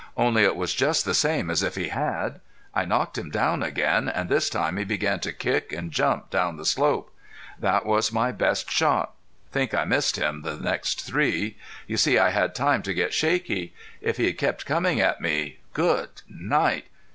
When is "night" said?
16.27-16.87